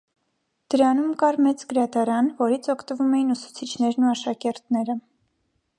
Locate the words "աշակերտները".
4.15-4.97